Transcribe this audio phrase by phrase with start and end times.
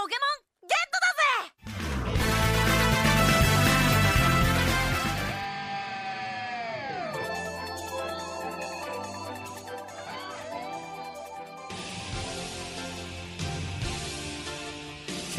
[0.00, 0.24] ポケモ
[0.64, 1.09] ンゲットだ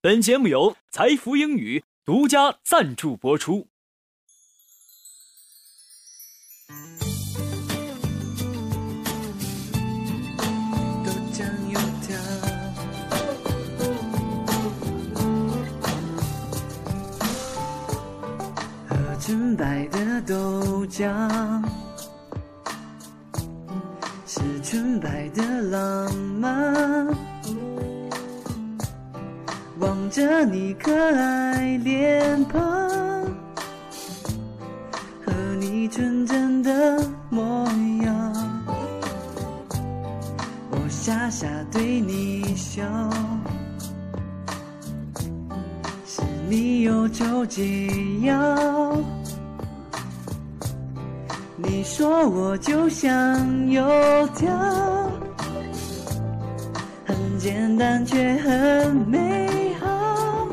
[0.00, 3.66] 本节目由财富英语独家赞助播出。
[11.04, 12.16] 豆浆油条，
[18.88, 21.67] 喝纯白的豆浆，
[41.40, 42.82] 傻对你笑，
[46.04, 47.86] 是你忧愁解
[48.22, 48.96] 药。
[51.56, 53.86] 你说我就像油
[54.34, 54.50] 条，
[57.06, 60.48] 很简单却很美好。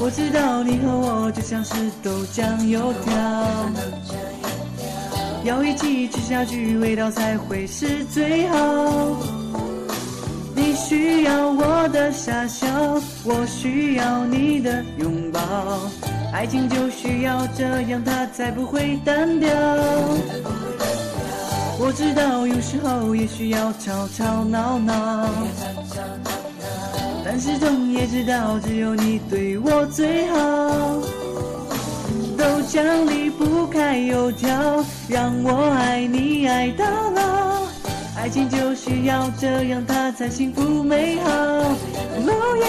[0.00, 3.12] 我知道你和我就像是豆浆油条，
[5.44, 9.41] 要一起吃下去，味道才会是最好。
[10.74, 12.66] 需要我的傻笑，
[13.24, 15.40] 我需要你的拥抱，
[16.32, 19.50] 爱情就需要这样，它才不会单调。
[21.78, 25.28] 我知道有时候也需要吵吵闹闹。
[27.24, 30.36] 但始终也知道，只有你对我最好。
[32.36, 37.71] 豆浆离不开油条，让我爱你爱到老。
[38.22, 41.28] 爱情就需要这样，它才幸福美好。
[41.28, 42.66] 哦耶，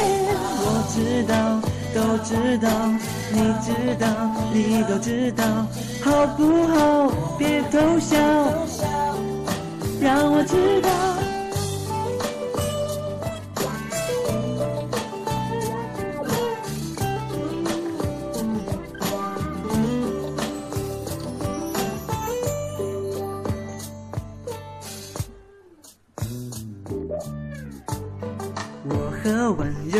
[0.66, 1.62] 我知道，
[1.94, 2.68] 都知道，
[3.32, 3.70] 你知
[4.00, 4.08] 道，
[4.52, 5.46] 你都知道，
[6.02, 7.14] 好不好？
[7.38, 8.18] 别偷笑，
[10.02, 11.13] 让我知道。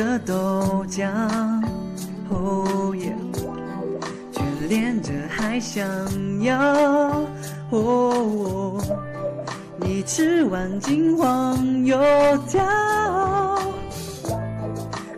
[0.04, 1.10] 的豆浆，
[2.30, 3.16] 哦耶，
[4.34, 5.88] 眷恋着还想
[6.42, 6.58] 要，
[7.70, 8.82] 哦，
[9.78, 11.98] 你吃完金黄油
[12.50, 12.62] 条，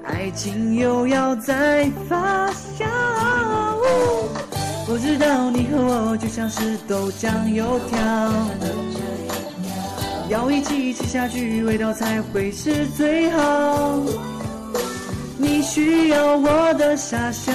[0.03, 2.47] 爱情又要再发
[2.77, 2.85] 酵。
[4.87, 7.97] 我知道你和我就像是豆浆油条。
[10.29, 13.99] 要一起吃下去，味道才会是最好。
[15.37, 17.51] 你需要我的傻笑，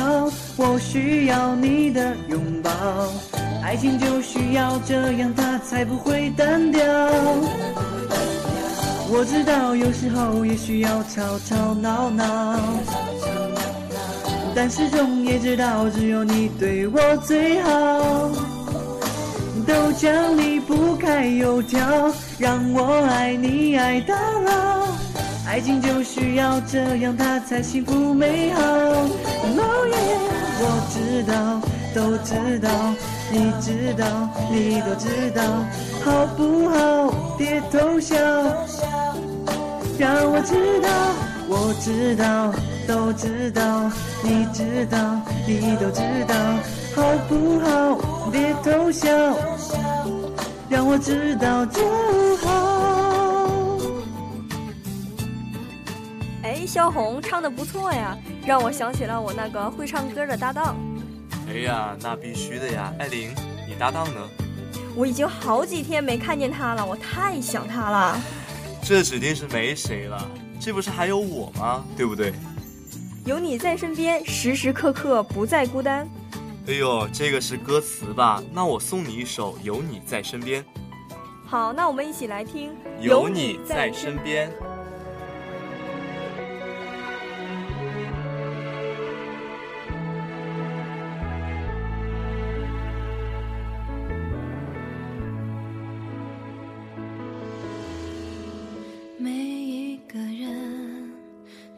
[0.56, 2.70] 我需要你的拥抱。
[3.62, 6.82] 爱情就需要这样，它才不会单调。
[9.12, 12.58] 我知道有时候也需要吵吵闹闹，
[14.54, 18.30] 但始终也知道，只有你对我最好。
[19.66, 21.80] 豆浆离不开油条，
[22.38, 24.14] 让我爱你爱到
[24.44, 24.79] 老。
[25.50, 28.62] 爱情就需要这样，它才幸福美好。
[28.62, 29.96] 哦耶，
[30.62, 31.60] 我知道，
[31.92, 32.70] 都知道，
[33.32, 34.06] 你知道，
[34.48, 35.42] 你都知道，
[36.04, 37.34] 好不好？
[37.36, 38.14] 别偷笑，
[39.98, 40.88] 让我知道，
[41.48, 42.54] 我知道，
[42.86, 43.90] 都知道，
[44.22, 46.34] 你知道，你都知道。
[46.94, 47.98] 好不好？
[48.30, 49.08] 别偷笑，
[50.68, 51.80] 让我知道这
[56.70, 60.76] 哎，小红唱的不错呀，让我想起了我那个会唱歌的搭档。
[61.48, 63.34] 哎呀，那必须的呀，艾琳，
[63.66, 64.20] 你搭档呢？
[64.94, 68.20] 我已经好几天没看见他了，我太想他了。
[68.84, 70.30] 这指定是没谁了，
[70.60, 71.84] 这不是还有我吗？
[71.96, 72.32] 对不对？
[73.24, 76.08] 有你在身边，时时刻刻不再孤单。
[76.68, 78.40] 哎呦，这个是歌词吧？
[78.52, 80.62] 那我送你一首《有你在身边》。
[81.48, 82.70] 好，那我们一起来听。
[83.00, 84.48] 有你在身边。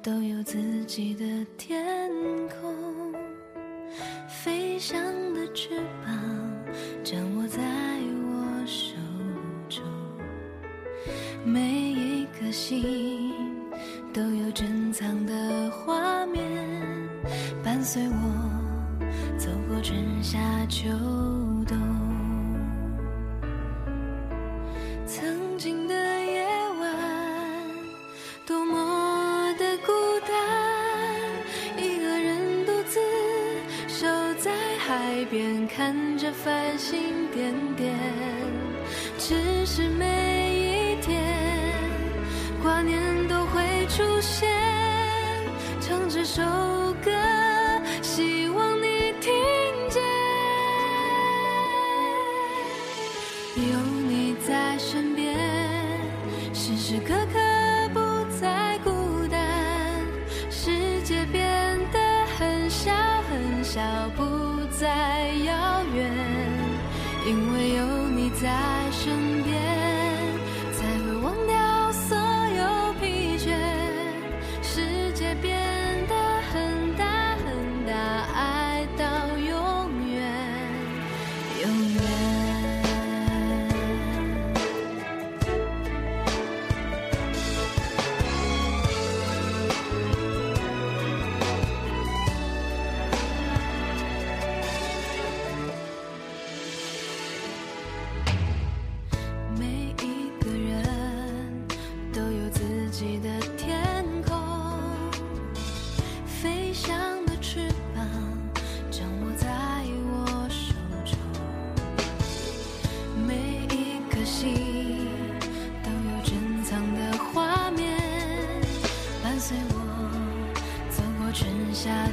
[0.03, 1.25] 都有自己的
[1.57, 1.81] 天
[2.49, 3.15] 空，
[4.29, 5.01] 飞翔
[5.33, 5.69] 的翅
[6.05, 6.13] 膀
[7.05, 7.61] 掌握在
[8.27, 8.97] 我手
[9.69, 9.81] 中。
[11.45, 11.61] 每
[11.93, 13.33] 一颗心
[14.13, 16.45] 都有珍藏的画面，
[17.63, 20.89] 伴随我走过春夏秋
[34.85, 37.95] 海边，看着繁星点点。
[39.17, 41.23] 只是每一天，
[42.61, 44.51] 挂念都会出现，
[45.81, 46.43] 唱这首
[47.01, 47.13] 歌，
[64.83, 66.11] 再遥远，
[67.25, 68.82] 因为有你在。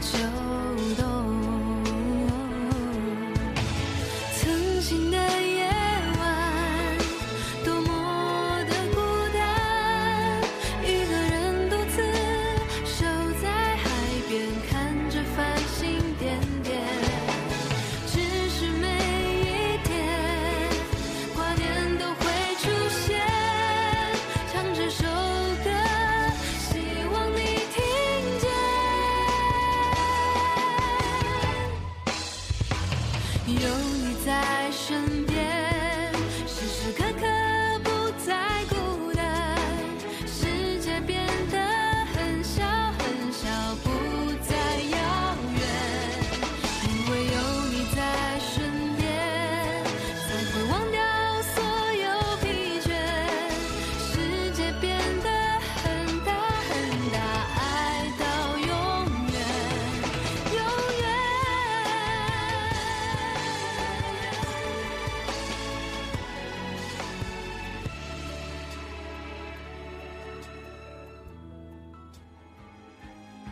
[0.01, 0.38] 就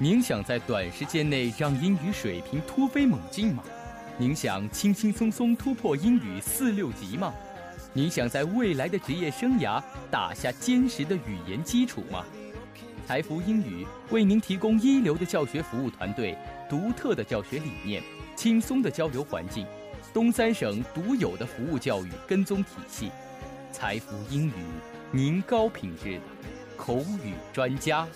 [0.10, 3.62] 您想在短时间内让英语水平突飞猛进吗？
[4.18, 7.34] 您想轻轻松松突破英语四六级吗？
[7.92, 12.24] 您想在未来的职业生涯打下坚实的语言基础吗？
[13.06, 16.38] 财福英语为您提供一流的教学服务团队、
[16.70, 18.02] 独特的教学理念、
[18.34, 19.68] 轻松的交流环境、
[20.14, 23.12] 东三省独有的服务教育跟踪体系。
[23.74, 24.54] 财福英语，
[25.12, 26.22] 您高品质的
[26.78, 28.08] 口语专家。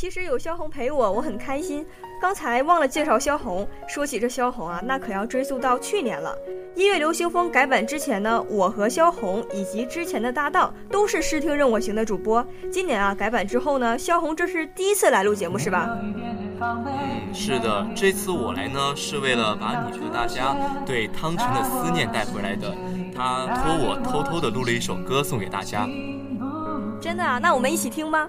[0.00, 1.84] 其实有萧红陪我，我很开心。
[2.22, 3.68] 刚才忘了介绍萧红。
[3.86, 6.34] 说起这萧红啊，那可要追溯到去年了。
[6.74, 12.42] 音乐流行风改版之前呢，我和萧红以及之前的搭档都是视听任我行的主播。
[12.72, 15.90] 今年啊，改版之后呢，萧红这是第一次来录节目是吧？
[16.00, 22.74] 嗯，是的，这次我来呢，是为了把你觉得大家对汤臣的思念带回来的。
[23.14, 25.86] 他托我偷偷的录了一首歌送给大家。
[26.98, 27.38] 真的啊？
[27.38, 28.26] 那我们一起听吧。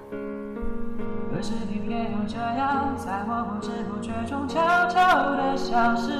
[1.41, 6.11] 可是你偏又这样，在我不知不觉中悄悄地消失。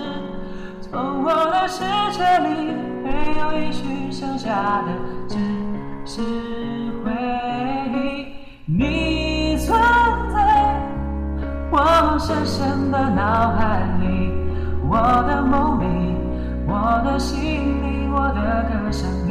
[0.82, 2.74] 从我的世界里，
[3.04, 4.88] 没有一句剩下的
[5.30, 5.38] 只
[6.08, 6.24] 是
[7.06, 7.12] 回
[7.94, 8.34] 忆。
[8.66, 9.80] 你存
[10.34, 10.82] 在
[11.70, 14.32] 我深深的脑海里，
[14.90, 14.98] 我
[15.28, 16.16] 的梦里，
[16.68, 17.38] 我的心
[17.84, 19.31] 里，我的歌声里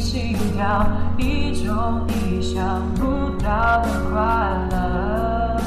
[0.00, 0.86] 心跳，
[1.18, 4.18] 一种意想不到的快
[4.70, 5.60] 乐，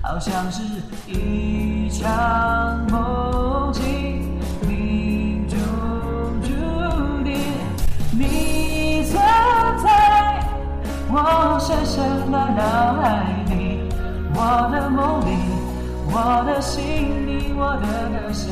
[0.00, 0.62] 好像是
[1.06, 3.82] 一场梦境。
[4.66, 5.58] 命中
[6.42, 6.48] 注
[7.24, 7.34] 定，
[8.12, 9.20] 你存
[9.82, 10.40] 在
[11.10, 13.02] 我深深的脑海
[13.48, 13.82] 里，
[14.34, 14.38] 我
[14.72, 15.28] 的梦里，
[16.06, 18.48] 我的心里，我的歌声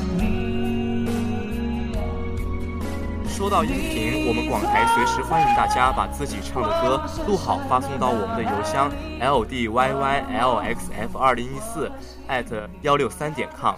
[3.43, 11.91] 说到音频，我们广台随时欢迎大家把自己唱的歌录好，发送到我们的邮箱 l d y y l x f 二零一四
[12.29, 12.47] at
[12.83, 13.75] 幺六三点 com。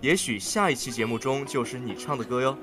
[0.00, 2.58] 也许下一期节目中就是你唱的歌哟。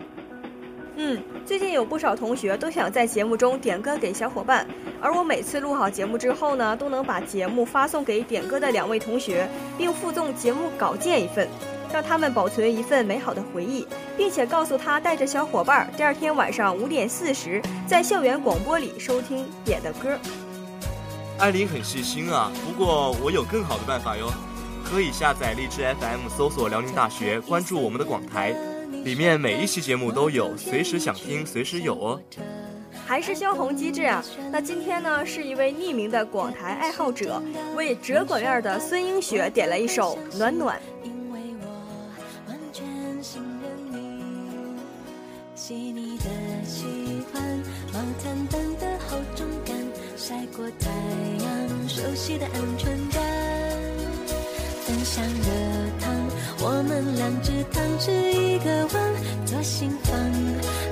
[0.98, 4.68] 嗯，最近有不少同学都想在节目中点歌给小伙伴，
[5.00, 9.48] 而我每次录好节目之后呢，都能把节目发送给点歌的两位同学，
[9.78, 11.48] 并附赠节目稿件一份，
[11.94, 13.86] 让他们保存一份美好的回忆，
[14.18, 20.18] 并且告诉他带着小伙伴第二天晚上五点四十在校园广播里收听点的歌。
[21.38, 24.34] 艾琳很细心啊，不过我有更好的办法哟，
[24.84, 28.56] 可以下载荔枝 FM，搜索辽宁大学，关注我们的广台，
[29.04, 32.20] 里面每一期节目都有，随时想听随时有哦。
[33.06, 34.24] 还是萧红机智啊！
[34.52, 37.40] 那今天呢，是一位匿名的广台爱好者
[37.76, 40.80] 为折管院的孙英雪点了一首《暖暖》。
[52.14, 53.24] 熟悉的安全感。
[54.86, 55.50] 分享热
[56.00, 56.14] 汤，
[56.60, 59.02] 我们两只汤匙一个碗，
[59.48, 60.16] 左心房，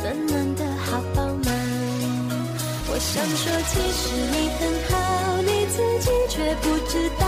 [0.01, 1.53] 暖暖的好饱满。
[2.89, 4.01] 我想说，其实
[4.31, 4.97] 你很好，
[5.43, 7.27] 你自己却不知道，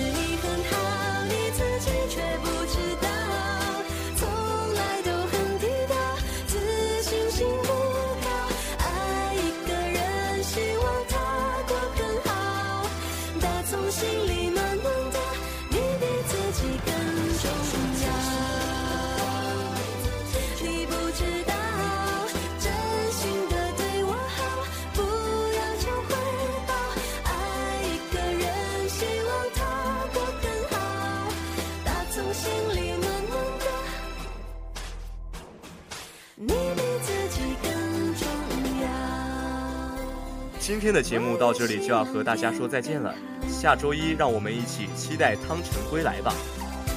[40.71, 43.13] 今天的节目到这里就要和大家说再见了，
[43.49, 46.33] 下周一让我们一起期待汤臣归来吧。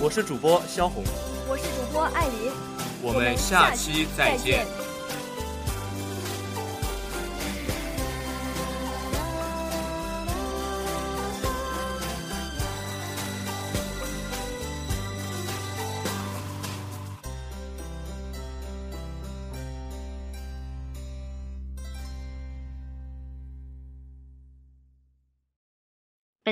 [0.01, 1.03] 我是主播萧红，
[1.49, 2.53] 我是主播艾琳，
[3.03, 4.65] 我们下期再见。